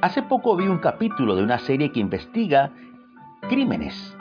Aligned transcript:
Hace 0.00 0.22
poco 0.22 0.54
vi 0.54 0.68
un 0.68 0.78
capítulo 0.78 1.34
de 1.34 1.42
una 1.42 1.58
serie 1.58 1.90
que 1.90 1.98
investiga 1.98 2.70
crímenes 3.48 4.16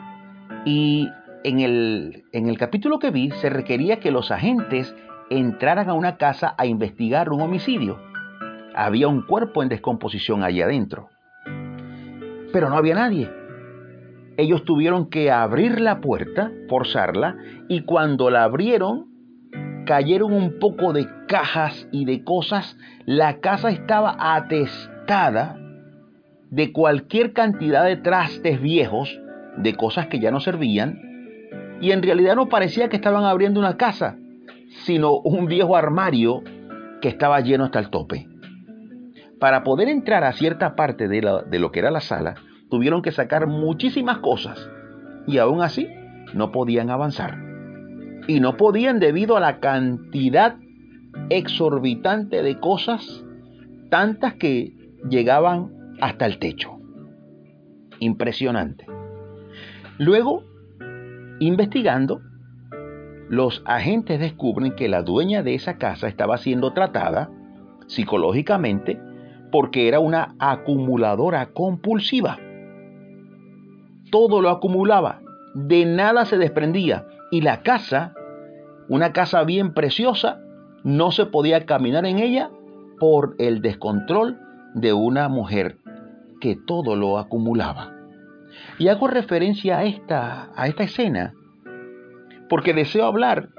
y 0.66 1.08
en 1.44 1.60
el, 1.60 2.24
en 2.32 2.50
el 2.50 2.58
capítulo 2.58 2.98
que 2.98 3.12
vi 3.12 3.30
se 3.30 3.52
requería 3.52 4.00
que 4.00 4.10
los 4.10 4.32
agentes 4.32 4.96
entraran 5.30 5.88
a 5.88 5.94
una 5.94 6.18
casa 6.18 6.56
a 6.58 6.66
investigar 6.66 7.30
un 7.32 7.42
homicidio. 7.42 8.00
Había 8.74 9.08
un 9.08 9.22
cuerpo 9.22 9.62
en 9.62 9.70
descomposición 9.70 10.44
allí 10.44 10.64
adentro. 10.64 11.10
Pero 12.52 12.70
no 12.70 12.76
había 12.76 12.96
nadie. 12.96 13.30
Ellos 14.36 14.66
tuvieron 14.66 15.12
que 15.12 15.30
abrir 15.30 15.80
la 15.80 16.02
puerta, 16.02 16.52
forzarla, 16.70 17.38
y 17.68 17.82
cuando 17.82 18.32
la 18.32 18.46
abrieron, 18.46 19.10
cayeron 19.86 20.34
un 20.34 20.58
poco 20.58 20.92
de 20.92 21.08
cajas 21.28 21.88
y 21.92 22.06
de 22.06 22.24
cosas. 22.24 22.78
La 23.06 23.42
casa 23.42 23.70
estaba 23.70 24.16
atestada 24.36 25.60
de 26.50 26.72
cualquier 26.72 27.34
cantidad 27.34 27.84
de 27.84 27.98
trastes 27.98 28.62
viejos, 28.62 29.20
de 29.58 29.76
cosas 29.76 30.08
que 30.08 30.20
ya 30.20 30.32
no 30.32 30.40
servían, 30.40 31.02
y 31.82 31.92
en 31.92 32.02
realidad 32.02 32.36
no 32.36 32.50
parecía 32.50 32.90
que 32.90 32.96
estaban 32.96 33.24
abriendo 33.24 33.60
una 33.60 33.78
casa, 33.78 34.18
sino 34.86 35.18
un 35.20 35.46
viejo 35.46 35.76
armario 35.76 36.44
que 37.02 37.10
estaba 37.10 37.40
lleno 37.42 37.66
hasta 37.66 37.80
el 37.80 37.90
tope. 37.90 38.28
Para 39.40 39.64
poder 39.64 39.88
entrar 39.88 40.24
a 40.24 40.34
cierta 40.34 40.76
parte 40.76 41.08
de, 41.08 41.22
lo 41.22 41.72
que 41.72 41.80
era 41.80 41.92
la 41.92 42.02
sala, 42.02 42.36
tuvieron 42.70 43.02
que 43.02 43.12
sacar 43.12 43.48
muchísimas 43.48 44.18
cosas 44.20 44.70
y 45.28 45.38
aún 45.38 45.62
así 45.62 45.88
no 46.34 46.52
podían 46.52 46.90
avanzar. 46.90 47.38
Y 48.28 48.40
no 48.40 48.58
podían 48.58 49.00
debido 49.00 49.38
a 49.38 49.40
la 49.40 49.60
cantidad 49.60 50.56
exorbitante 51.30 52.42
de 52.42 52.60
cosas, 52.60 53.24
tantas 53.90 54.34
que 54.34 54.74
llegaban 55.10 55.77
hasta 56.02 56.26
el 56.26 56.40
techo. 56.40 56.80
Impresionante. 58.00 58.86
Luego, 59.98 60.44
investigando, 61.40 62.22
los 63.30 63.62
agentes 63.66 64.20
descubren 64.20 64.76
que 64.76 64.88
la 64.88 65.02
dueña 65.02 65.44
de 65.44 65.56
esa 65.56 65.78
casa 65.78 66.08
estaba 66.08 66.38
siendo 66.38 66.74
tratada 66.74 67.30
psicológicamente 67.88 69.00
porque 69.52 69.88
era 69.88 70.00
una 70.00 70.36
acumuladora 70.40 71.48
compulsiva. 71.48 72.38
Todo 74.12 74.42
lo 74.42 74.50
acumulaba, 74.50 75.22
de 75.54 75.86
nada 75.86 76.26
se 76.26 76.38
desprendía 76.38 77.06
y 77.32 77.42
la 77.42 77.62
casa, 77.64 78.14
una 78.88 79.12
casa 79.12 79.44
bien 79.44 79.74
preciosa, 79.74 80.40
no 80.84 81.12
se 81.12 81.26
podía 81.26 81.66
caminar 81.66 82.06
en 82.06 82.20
ella 82.20 82.50
por 83.00 83.36
el 83.40 83.62
descontrol 83.62 84.40
de 84.74 84.94
una 84.94 85.28
mujer 85.28 85.78
que 86.40 86.56
todo 86.56 86.96
lo 86.96 87.18
acumulaba. 87.18 87.94
Y 88.80 88.88
hago 88.88 89.08
referencia 89.08 89.80
a 89.80 89.86
esta, 89.86 90.52
a 90.56 90.68
esta 90.68 90.84
escena 90.84 91.34
porque 92.50 92.74
deseo 92.74 93.06
hablar 93.06 93.50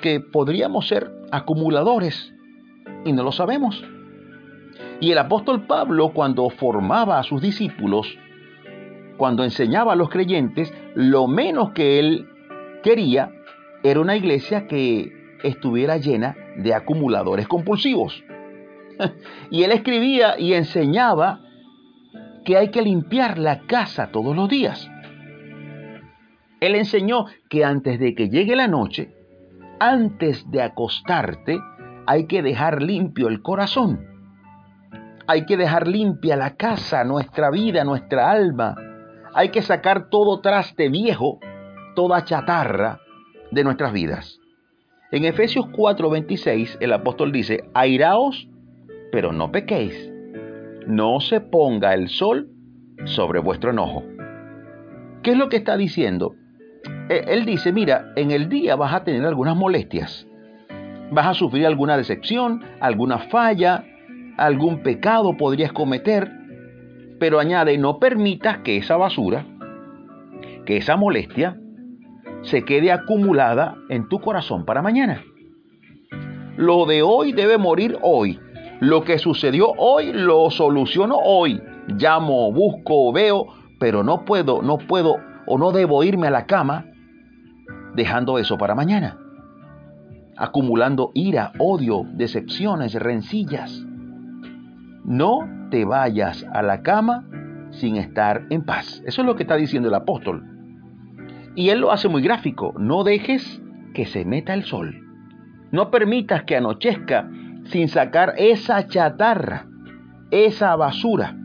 que 0.00 0.20
podríamos 0.20 0.88
ser 0.88 1.10
acumuladores 1.30 2.32
y 3.04 3.12
no 3.12 3.22
lo 3.22 3.32
sabemos. 3.32 3.82
Y 5.00 5.12
el 5.12 5.18
apóstol 5.18 5.66
Pablo 5.66 6.12
cuando 6.12 6.48
formaba 6.50 7.18
a 7.18 7.22
sus 7.22 7.40
discípulos, 7.40 8.06
cuando 9.16 9.44
enseñaba 9.44 9.92
a 9.92 9.96
los 9.96 10.08
creyentes, 10.08 10.72
lo 10.94 11.26
menos 11.26 11.72
que 11.72 11.98
él 11.98 12.28
quería 12.82 13.32
era 13.82 14.00
una 14.00 14.16
iglesia 14.16 14.66
que 14.66 15.12
estuviera 15.42 15.96
llena 15.96 16.36
de 16.56 16.74
acumuladores 16.74 17.48
compulsivos. 17.48 18.22
y 19.50 19.62
él 19.62 19.72
escribía 19.72 20.38
y 20.38 20.54
enseñaba 20.54 21.40
que 22.50 22.56
hay 22.56 22.72
que 22.72 22.82
limpiar 22.82 23.38
la 23.38 23.60
casa 23.60 24.10
todos 24.10 24.34
los 24.34 24.48
días. 24.48 24.90
Él 26.58 26.74
enseñó 26.74 27.26
que 27.48 27.64
antes 27.64 28.00
de 28.00 28.16
que 28.16 28.28
llegue 28.28 28.56
la 28.56 28.66
noche, 28.66 29.14
antes 29.78 30.50
de 30.50 30.60
acostarte, 30.60 31.60
hay 32.08 32.26
que 32.26 32.42
dejar 32.42 32.82
limpio 32.82 33.28
el 33.28 33.40
corazón. 33.40 34.04
Hay 35.28 35.46
que 35.46 35.56
dejar 35.56 35.86
limpia 35.86 36.34
la 36.34 36.56
casa, 36.56 37.04
nuestra 37.04 37.50
vida, 37.50 37.84
nuestra 37.84 38.32
alma. 38.32 38.74
Hay 39.32 39.50
que 39.50 39.62
sacar 39.62 40.10
todo 40.10 40.40
traste 40.40 40.88
viejo, 40.88 41.38
toda 41.94 42.24
chatarra 42.24 42.98
de 43.52 43.62
nuestras 43.62 43.92
vidas. 43.92 44.40
En 45.12 45.24
Efesios 45.24 45.66
4:26 45.66 46.78
el 46.80 46.92
apóstol 46.94 47.30
dice, 47.30 47.70
airaos, 47.74 48.48
pero 49.12 49.30
no 49.30 49.52
pequéis. 49.52 50.09
No 50.86 51.20
se 51.20 51.40
ponga 51.40 51.94
el 51.94 52.08
sol 52.08 52.50
sobre 53.04 53.40
vuestro 53.40 53.70
enojo. 53.70 54.04
¿Qué 55.22 55.32
es 55.32 55.36
lo 55.36 55.48
que 55.48 55.56
está 55.56 55.76
diciendo? 55.76 56.34
Eh, 57.08 57.24
él 57.28 57.44
dice, 57.44 57.72
mira, 57.72 58.12
en 58.16 58.30
el 58.30 58.48
día 58.48 58.76
vas 58.76 58.94
a 58.94 59.04
tener 59.04 59.24
algunas 59.24 59.56
molestias, 59.56 60.26
vas 61.10 61.26
a 61.26 61.34
sufrir 61.34 61.66
alguna 61.66 61.96
decepción, 61.96 62.62
alguna 62.80 63.18
falla, 63.18 63.84
algún 64.38 64.82
pecado 64.82 65.36
podrías 65.36 65.72
cometer, 65.72 66.30
pero 67.18 67.38
añade, 67.38 67.76
no 67.76 67.98
permitas 67.98 68.58
que 68.58 68.78
esa 68.78 68.96
basura, 68.96 69.44
que 70.64 70.78
esa 70.78 70.96
molestia, 70.96 71.58
se 72.42 72.64
quede 72.64 72.92
acumulada 72.92 73.76
en 73.90 74.08
tu 74.08 74.20
corazón 74.20 74.64
para 74.64 74.80
mañana. 74.80 75.22
Lo 76.56 76.86
de 76.86 77.02
hoy 77.02 77.32
debe 77.32 77.58
morir 77.58 77.98
hoy. 78.02 78.38
Lo 78.80 79.04
que 79.04 79.18
sucedió 79.18 79.72
hoy 79.76 80.12
lo 80.12 80.50
soluciono 80.50 81.16
hoy. 81.16 81.60
Llamo, 81.86 82.50
busco, 82.50 83.12
veo, 83.12 83.46
pero 83.78 84.02
no 84.02 84.24
puedo, 84.24 84.62
no 84.62 84.78
puedo 84.78 85.16
o 85.46 85.58
no 85.58 85.70
debo 85.72 86.02
irme 86.02 86.28
a 86.28 86.30
la 86.30 86.46
cama 86.46 86.86
dejando 87.94 88.38
eso 88.38 88.56
para 88.56 88.74
mañana, 88.74 89.18
acumulando 90.36 91.10
ira, 91.14 91.52
odio, 91.58 92.04
decepciones, 92.14 92.94
rencillas. 92.94 93.84
No 95.04 95.40
te 95.70 95.84
vayas 95.84 96.46
a 96.52 96.62
la 96.62 96.82
cama 96.82 97.26
sin 97.70 97.96
estar 97.96 98.46
en 98.50 98.64
paz. 98.64 99.02
Eso 99.06 99.22
es 99.22 99.26
lo 99.26 99.36
que 99.36 99.42
está 99.42 99.56
diciendo 99.56 99.88
el 99.88 99.94
apóstol. 99.94 100.44
Y 101.54 101.68
él 101.68 101.80
lo 101.80 101.92
hace 101.92 102.08
muy 102.08 102.22
gráfico. 102.22 102.74
No 102.78 103.04
dejes 103.04 103.60
que 103.92 104.06
se 104.06 104.24
meta 104.24 104.54
el 104.54 104.64
sol. 104.64 105.06
No 105.72 105.90
permitas 105.90 106.44
que 106.44 106.56
anochezca 106.56 107.28
sin 107.70 107.88
sacar 107.88 108.34
esa 108.36 108.86
chatarra, 108.86 109.66
esa 110.30 110.76
basura 110.76 111.36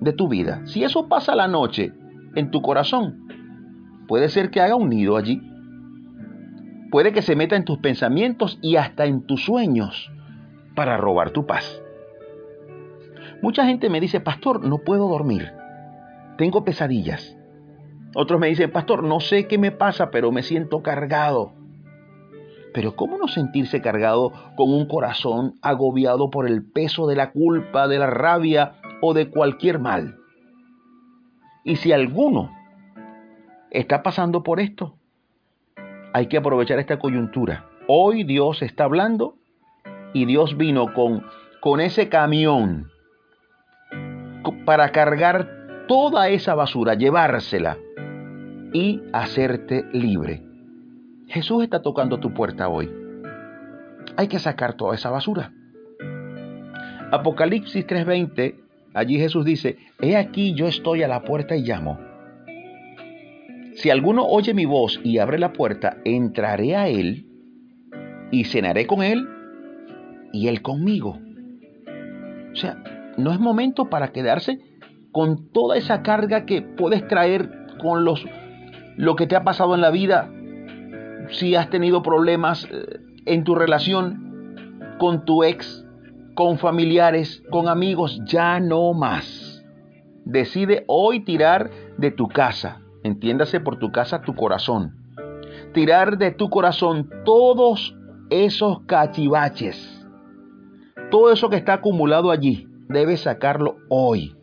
de 0.00 0.12
tu 0.12 0.28
vida. 0.28 0.66
Si 0.66 0.84
eso 0.84 1.08
pasa 1.08 1.34
la 1.34 1.48
noche 1.48 1.92
en 2.34 2.50
tu 2.50 2.60
corazón, 2.60 3.26
Puede 4.06 4.28
ser 4.28 4.50
que 4.50 4.60
haga 4.60 4.76
un 4.76 4.88
nido 4.88 5.16
allí. 5.16 5.42
Puede 6.90 7.12
que 7.12 7.22
se 7.22 7.34
meta 7.34 7.56
en 7.56 7.64
tus 7.64 7.78
pensamientos 7.78 8.58
y 8.62 8.76
hasta 8.76 9.06
en 9.06 9.26
tus 9.26 9.44
sueños 9.44 10.10
para 10.74 10.96
robar 10.96 11.30
tu 11.30 11.46
paz. 11.46 11.82
Mucha 13.42 13.66
gente 13.66 13.90
me 13.90 14.00
dice, 14.00 14.20
pastor, 14.20 14.64
no 14.64 14.78
puedo 14.78 15.08
dormir. 15.08 15.52
Tengo 16.38 16.64
pesadillas. 16.64 17.36
Otros 18.14 18.40
me 18.40 18.46
dicen, 18.46 18.70
pastor, 18.70 19.02
no 19.02 19.20
sé 19.20 19.46
qué 19.46 19.58
me 19.58 19.72
pasa, 19.72 20.10
pero 20.10 20.30
me 20.30 20.42
siento 20.42 20.82
cargado. 20.82 21.54
Pero 22.76 22.94
¿cómo 22.94 23.16
no 23.16 23.26
sentirse 23.26 23.80
cargado 23.80 24.34
con 24.54 24.68
un 24.70 24.84
corazón 24.86 25.54
agobiado 25.62 26.28
por 26.28 26.46
el 26.46 26.62
peso 26.62 27.06
de 27.06 27.16
la 27.16 27.30
culpa, 27.32 27.88
de 27.88 27.98
la 27.98 28.06
rabia 28.06 28.74
o 29.00 29.14
de 29.14 29.30
cualquier 29.30 29.78
mal? 29.78 30.18
Y 31.64 31.76
si 31.76 31.92
alguno 31.92 32.50
está 33.70 34.02
pasando 34.02 34.42
por 34.42 34.60
esto. 34.60 34.94
Hay 36.12 36.26
que 36.26 36.36
aprovechar 36.36 36.78
esta 36.78 36.98
coyuntura. 36.98 37.64
Hoy 37.88 38.24
Dios 38.24 38.60
está 38.60 38.84
hablando 38.84 39.36
y 40.12 40.26
Dios 40.26 40.58
vino 40.58 40.92
con, 40.92 41.24
con 41.60 41.80
ese 41.80 42.10
camión 42.10 42.90
para 44.66 44.92
cargar 44.92 45.86
toda 45.88 46.28
esa 46.28 46.54
basura, 46.54 46.92
llevársela 46.92 47.78
y 48.74 49.00
hacerte 49.14 49.86
libre. 49.94 50.45
Jesús 51.26 51.64
está 51.64 51.82
tocando 51.82 52.18
tu 52.18 52.32
puerta 52.32 52.68
hoy. 52.68 52.90
Hay 54.16 54.28
que 54.28 54.38
sacar 54.38 54.74
toda 54.74 54.94
esa 54.94 55.10
basura. 55.10 55.52
Apocalipsis 57.10 57.86
3:20, 57.86 58.56
allí 58.94 59.18
Jesús 59.18 59.44
dice, 59.44 59.78
He 60.00 60.16
aquí 60.16 60.54
yo 60.54 60.66
estoy 60.66 61.02
a 61.02 61.08
la 61.08 61.22
puerta 61.22 61.56
y 61.56 61.62
llamo. 61.62 61.98
Si 63.74 63.90
alguno 63.90 64.24
oye 64.24 64.54
mi 64.54 64.64
voz 64.64 65.00
y 65.04 65.18
abre 65.18 65.38
la 65.38 65.52
puerta, 65.52 65.98
entraré 66.04 66.76
a 66.76 66.88
él 66.88 67.26
y 68.30 68.44
cenaré 68.44 68.86
con 68.86 69.02
él 69.02 69.28
y 70.32 70.48
él 70.48 70.62
conmigo. 70.62 71.18
O 72.52 72.56
sea, 72.56 72.82
no 73.18 73.32
es 73.32 73.38
momento 73.38 73.90
para 73.90 74.12
quedarse 74.12 74.60
con 75.12 75.50
toda 75.52 75.76
esa 75.76 76.02
carga 76.02 76.46
que 76.46 76.62
puedes 76.62 77.06
traer 77.06 77.50
con 77.78 78.04
los 78.04 78.24
lo 78.96 79.14
que 79.14 79.26
te 79.26 79.36
ha 79.36 79.44
pasado 79.44 79.74
en 79.74 79.82
la 79.82 79.90
vida, 79.90 80.30
si 81.30 81.54
has 81.54 81.70
tenido 81.70 82.02
problemas 82.02 82.66
eh, 82.70 83.00
en 83.26 83.44
tu 83.44 83.54
relación 83.54 84.94
con 84.98 85.24
tu 85.24 85.44
ex, 85.44 85.84
con 86.34 86.58
familiares, 86.58 87.42
con 87.50 87.68
amigos, 87.68 88.20
ya 88.24 88.60
no 88.60 88.92
más. 88.92 89.64
Decide 90.24 90.84
hoy 90.86 91.24
tirar 91.24 91.70
de 91.98 92.10
tu 92.10 92.28
casa, 92.28 92.80
entiéndase 93.02 93.60
por 93.60 93.78
tu 93.78 93.92
casa 93.92 94.22
tu 94.22 94.34
corazón. 94.34 94.96
Tirar 95.72 96.18
de 96.18 96.30
tu 96.32 96.50
corazón 96.50 97.10
todos 97.24 97.96
esos 98.30 98.80
cachivaches, 98.86 100.06
todo 101.10 101.32
eso 101.32 101.48
que 101.48 101.56
está 101.56 101.74
acumulado 101.74 102.30
allí, 102.30 102.68
debes 102.88 103.20
sacarlo 103.20 103.76
hoy. 103.88 104.34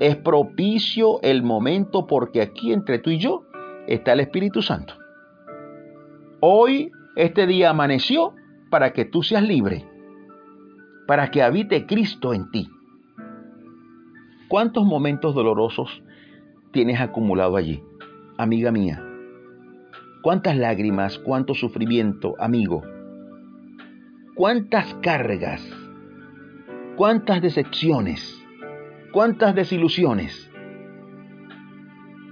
Es 0.00 0.16
propicio 0.16 1.20
el 1.22 1.42
momento 1.42 2.06
porque 2.06 2.40
aquí 2.40 2.72
entre 2.72 2.98
tú 2.98 3.10
y 3.10 3.18
yo 3.18 3.44
está 3.86 4.14
el 4.14 4.20
Espíritu 4.20 4.62
Santo. 4.62 5.01
Hoy, 6.44 6.90
este 7.14 7.46
día 7.46 7.70
amaneció 7.70 8.34
para 8.68 8.92
que 8.92 9.04
tú 9.04 9.22
seas 9.22 9.44
libre 9.44 9.86
para 11.06 11.30
que 11.30 11.42
habite 11.42 11.86
Cristo 11.86 12.32
en 12.32 12.50
ti. 12.50 12.70
¿Cuántos 14.48 14.84
momentos 14.84 15.34
dolorosos 15.34 16.02
tienes 16.72 17.00
acumulado 17.00 17.56
allí, 17.56 17.82
amiga 18.38 18.70
mía? 18.70 19.02
¿Cuántas 20.22 20.56
lágrimas, 20.56 21.18
cuánto 21.18 21.54
sufrimiento, 21.54 22.34
amigo? 22.38 22.82
¿Cuántas 24.34 24.94
cargas? 25.02 25.62
¿Cuántas 26.96 27.42
decepciones? 27.42 28.42
¿Cuántas 29.12 29.54
desilusiones? 29.54 30.50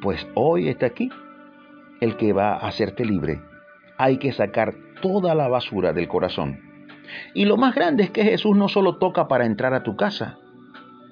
Pues 0.03 0.27
hoy 0.35 0.69
está 0.69 0.87
aquí 0.87 1.11
el 2.01 2.17
que 2.17 2.33
va 2.33 2.55
a 2.55 2.69
hacerte 2.69 3.05
libre. 3.05 3.50
Hay 4.00 4.17
que 4.17 4.32
sacar 4.32 4.75
toda 5.02 5.35
la 5.35 5.49
basura 5.49 5.93
del 5.93 6.08
corazón 6.08 6.70
y 7.35 7.44
lo 7.44 7.56
más 7.56 7.75
grande 7.75 8.05
es 8.05 8.11
que 8.11 8.25
Jesús 8.25 8.56
no 8.56 8.69
solo 8.69 8.97
toca 8.97 9.29
para 9.29 9.47
entrar 9.47 9.75
a 9.75 9.82
tu 9.82 9.97
casa, 9.97 10.38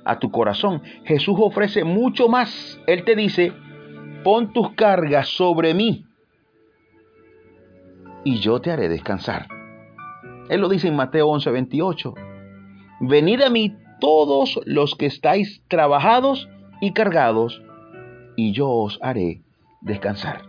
a 0.04 0.18
tu 0.18 0.30
corazón. 0.30 0.82
Jesús 1.04 1.36
ofrece 1.38 1.84
mucho 1.84 2.28
más. 2.28 2.80
Él 2.86 3.04
te 3.04 3.14
dice, 3.14 3.52
pon 4.24 4.52
tus 4.52 4.72
cargas 4.72 5.28
sobre 5.28 5.74
mí 5.74 6.06
y 8.24 8.38
yo 8.38 8.60
te 8.60 8.70
haré 8.70 8.88
descansar. 8.88 9.46
Él 10.48 10.60
lo 10.60 10.68
dice 10.68 10.88
en 10.88 10.96
Mateo 10.96 11.28
11, 11.28 11.50
28. 11.50 12.14
Venid 13.00 13.42
a 13.42 13.50
mí 13.50 13.76
todos 14.00 14.60
los 14.64 14.94
que 14.94 15.06
estáis 15.06 15.62
trabajados 15.68 16.48
y 16.80 16.92
cargados, 16.92 17.62
y 18.36 18.52
yo 18.52 18.68
os 18.68 18.98
haré 19.02 19.42
descansar. 19.80 20.42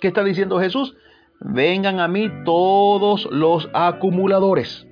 ¿Qué 0.00 0.08
está 0.08 0.24
diciendo 0.24 0.58
Jesús? 0.58 0.96
Vengan 1.40 2.00
a 2.00 2.08
mí 2.08 2.30
todos 2.44 3.26
los 3.32 3.68
acumuladores 3.72 4.86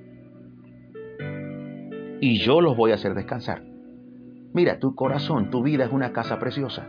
y 2.21 2.39
yo 2.39 2.59
los 2.59 2.75
voy 2.75 2.91
a 2.91 2.95
hacer 2.95 3.13
descansar. 3.13 3.63
Mira, 4.53 4.79
tu 4.79 4.95
corazón, 4.95 5.51
tu 5.51 5.61
vida 5.61 5.85
es 5.85 5.91
una 5.91 6.11
casa 6.11 6.39
preciosa. 6.39 6.87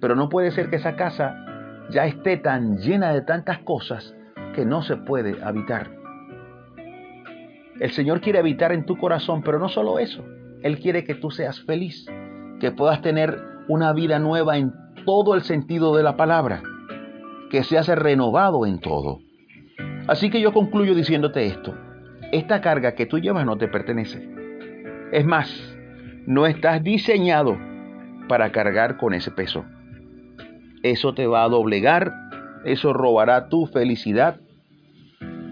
Pero 0.00 0.16
no 0.16 0.28
puede 0.28 0.50
ser 0.50 0.68
que 0.70 0.76
esa 0.76 0.96
casa 0.96 1.46
ya 1.90 2.04
esté 2.04 2.36
tan 2.36 2.78
llena 2.78 3.12
de 3.12 3.22
tantas 3.22 3.58
cosas 3.60 4.14
que 4.54 4.66
no 4.66 4.82
se 4.82 4.96
puede 4.96 5.42
habitar. 5.42 5.90
El 7.78 7.92
Señor 7.92 8.20
quiere 8.20 8.40
habitar 8.40 8.72
en 8.72 8.84
tu 8.84 8.98
corazón, 8.98 9.42
pero 9.42 9.58
no 9.58 9.68
solo 9.68 9.98
eso. 9.98 10.24
Él 10.62 10.78
quiere 10.80 11.04
que 11.04 11.14
tú 11.14 11.30
seas 11.30 11.62
feliz, 11.62 12.06
que 12.60 12.72
puedas 12.72 13.00
tener 13.00 13.40
una 13.68 13.92
vida 13.92 14.18
nueva 14.18 14.58
en 14.58 14.74
todo 15.06 15.34
el 15.34 15.42
sentido 15.42 15.96
de 15.96 16.02
la 16.02 16.16
palabra 16.16 16.62
que 17.50 17.64
se 17.64 17.76
hace 17.76 17.94
renovado 17.94 18.64
en 18.64 18.78
todo. 18.78 19.20
Así 20.06 20.30
que 20.30 20.40
yo 20.40 20.52
concluyo 20.52 20.94
diciéndote 20.94 21.46
esto. 21.46 21.74
Esta 22.32 22.60
carga 22.60 22.94
que 22.94 23.06
tú 23.06 23.18
llevas 23.18 23.44
no 23.44 23.58
te 23.58 23.68
pertenece. 23.68 24.28
Es 25.12 25.26
más, 25.26 25.76
no 26.26 26.46
estás 26.46 26.82
diseñado 26.82 27.58
para 28.28 28.52
cargar 28.52 28.96
con 28.96 29.12
ese 29.12 29.30
peso. 29.30 29.64
Eso 30.82 31.12
te 31.12 31.26
va 31.26 31.44
a 31.44 31.48
doblegar, 31.48 32.12
eso 32.64 32.92
robará 32.92 33.48
tu 33.48 33.66
felicidad. 33.66 34.40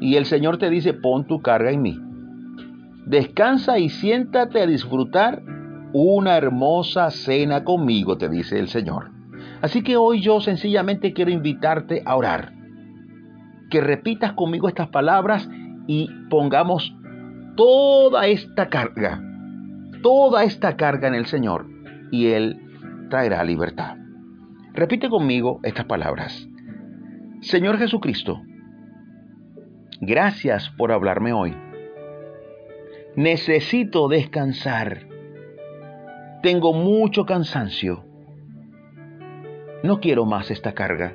Y 0.01 0.15
el 0.15 0.25
Señor 0.25 0.59
te 0.59 0.71
dice, 0.71 0.95
pon 0.95 1.27
tu 1.27 1.43
carga 1.43 1.73
en 1.73 1.83
mí. 1.83 2.01
Descansa 3.05 3.79
y 3.79 3.89
siéntate 3.89 4.61
a 4.61 4.67
disfrutar 4.67 5.43
una 5.93 6.37
hermosa 6.37 7.11
cena 7.11 7.65
conmigo, 7.65 8.17
te 8.19 8.29
dice 8.29 8.59
el 8.59 8.69
Señor. 8.69 9.18
Así 9.61 9.83
que 9.83 9.97
hoy 9.97 10.21
yo 10.21 10.41
sencillamente 10.41 11.13
quiero 11.13 11.31
invitarte 11.31 12.03
a 12.05 12.17
orar. 12.17 12.53
Que 13.71 13.81
repitas 13.81 14.33
conmigo 14.33 14.69
estas 14.69 14.89
palabras 14.89 15.49
y 15.87 16.09
pongamos 16.31 16.95
toda 17.57 18.27
esta 18.29 18.69
carga, 18.69 19.21
toda 20.03 20.45
esta 20.45 20.77
carga 20.77 21.09
en 21.09 21.15
el 21.15 21.27
Señor 21.27 21.67
y 22.11 22.29
Él 22.29 22.61
traerá 23.11 23.43
libertad. 23.43 23.97
Repite 24.75 25.09
conmigo 25.09 25.61
estas 25.65 25.87
palabras. 25.87 26.49
Señor 27.41 27.79
Jesucristo, 27.79 28.43
gracias 30.01 30.71
por 30.71 30.93
hablarme 30.93 31.33
hoy. 31.33 31.55
Necesito 33.17 34.09
descansar. 34.09 35.07
Tengo 36.43 36.73
mucho 36.73 37.27
cansancio 37.27 38.08
no 39.83 40.01
quiero 40.01 40.25
más 40.25 40.51
esta 40.51 40.75
carga. 40.75 41.15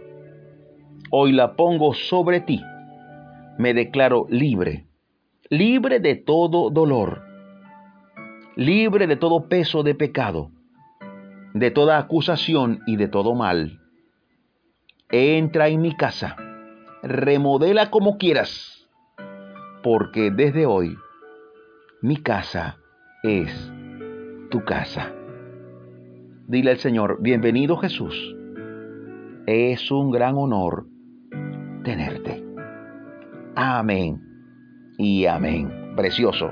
Hoy 1.11 1.31
la 1.31 1.55
pongo 1.55 1.93
sobre 1.93 2.41
ti. 2.41 2.61
Me 3.57 3.73
declaro 3.73 4.25
libre, 4.29 4.87
libre 5.49 5.99
de 5.99 6.15
todo 6.15 6.69
dolor, 6.69 7.21
libre 8.55 9.05
de 9.05 9.15
todo 9.15 9.47
peso 9.47 9.83
de 9.83 9.93
pecado, 9.93 10.49
de 11.53 11.69
toda 11.69 11.99
acusación 11.99 12.79
y 12.87 12.95
de 12.95 13.07
todo 13.07 13.35
mal. 13.35 13.79
Entra 15.11 15.67
en 15.67 15.81
mi 15.81 15.95
casa, 15.95 16.35
remodela 17.03 17.91
como 17.91 18.17
quieras, 18.17 18.89
porque 19.83 20.31
desde 20.31 20.65
hoy 20.65 20.97
mi 22.01 22.17
casa 22.17 22.77
es 23.21 23.71
tu 24.49 24.63
casa. 24.63 25.11
Dile 26.47 26.71
al 26.71 26.77
Señor, 26.77 27.17
bienvenido 27.21 27.77
Jesús 27.77 28.35
es 29.45 29.91
un 29.91 30.11
gran 30.11 30.35
honor 30.37 30.87
tenerte. 31.83 32.43
Amén 33.55 34.21
y 34.97 35.25
amén. 35.25 35.93
Precioso. 35.95 36.51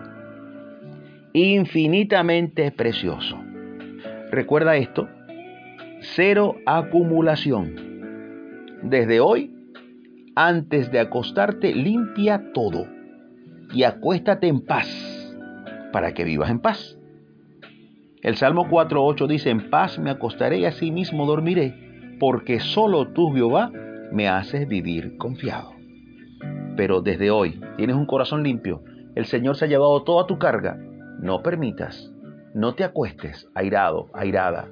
Infinitamente 1.34 2.72
precioso. 2.72 3.38
Recuerda 4.30 4.76
esto. 4.76 5.08
Cero 6.02 6.56
acumulación. 6.66 7.76
Desde 8.84 9.20
hoy, 9.20 9.56
antes 10.36 10.92
de 10.92 11.00
acostarte, 11.00 11.74
limpia 11.74 12.52
todo 12.54 12.88
y 13.74 13.84
acuéstate 13.84 14.48
en 14.48 14.66
paz 14.66 14.88
para 15.94 16.14
que 16.14 16.26
vivas 16.26 16.50
en 16.50 16.60
paz. 16.60 16.98
El 18.22 18.36
Salmo 18.36 18.68
4.8 18.68 19.28
dice, 19.28 19.50
en 19.50 19.70
paz 19.70 19.98
me 19.98 20.10
acostaré 20.10 20.60
y 20.60 20.66
así 20.66 20.92
mismo 20.92 21.26
dormiré 21.26 21.91
porque 22.22 22.60
solo 22.60 23.08
tú, 23.08 23.32
Jehová, 23.34 23.72
me 24.12 24.30
haces 24.30 24.68
vivir 24.68 25.18
confiado. 25.18 25.72
Pero 26.78 27.02
desde 27.02 27.32
hoy 27.32 27.60
tienes 27.78 27.96
un 27.96 28.06
corazón 28.06 28.44
limpio, 28.44 28.84
el 29.16 29.26
Señor 29.26 29.56
se 29.56 29.66
ha 29.66 29.68
llevado 29.68 30.04
toda 30.04 30.28
tu 30.28 30.38
carga. 30.38 30.78
No 31.20 31.42
permitas, 31.42 32.14
no 32.54 32.76
te 32.76 32.84
acuestes 32.84 33.50
airado, 33.56 34.12
airada. 34.14 34.68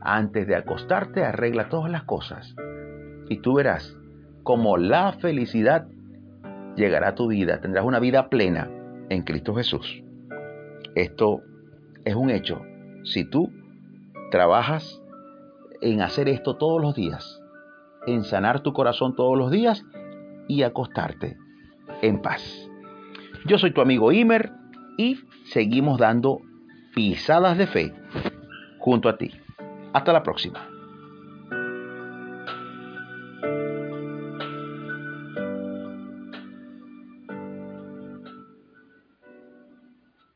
Antes 0.00 0.46
de 0.46 0.56
acostarte, 0.56 1.22
arregla 1.22 1.68
todas 1.68 1.92
las 1.92 2.04
cosas. 2.04 2.56
Y 3.28 3.42
tú 3.42 3.56
verás 3.56 3.94
como 4.42 4.78
la 4.78 5.12
felicidad 5.12 5.86
llegará 6.76 7.08
a 7.08 7.14
tu 7.14 7.28
vida. 7.28 7.60
Tendrás 7.60 7.84
una 7.84 8.00
vida 8.00 8.30
plena 8.30 8.70
en 9.10 9.20
Cristo 9.24 9.54
Jesús. 9.54 10.02
Esto 10.94 11.42
es 12.06 12.14
un 12.14 12.30
hecho. 12.30 12.62
Si 13.04 13.26
tú 13.26 13.52
trabajas 14.30 14.99
en 15.80 16.02
hacer 16.02 16.28
esto 16.28 16.56
todos 16.56 16.80
los 16.80 16.94
días, 16.94 17.40
en 18.06 18.24
sanar 18.24 18.60
tu 18.62 18.72
corazón 18.72 19.14
todos 19.14 19.36
los 19.36 19.50
días 19.50 19.84
y 20.48 20.62
acostarte 20.62 21.36
en 22.02 22.20
paz. 22.20 22.42
Yo 23.46 23.58
soy 23.58 23.72
tu 23.72 23.80
amigo 23.80 24.12
Imer 24.12 24.52
y 24.96 25.18
seguimos 25.44 25.98
dando 25.98 26.40
pisadas 26.94 27.56
de 27.56 27.66
fe 27.66 27.94
junto 28.78 29.08
a 29.08 29.16
ti. 29.16 29.30
Hasta 29.92 30.12
la 30.12 30.22
próxima. 30.22 30.69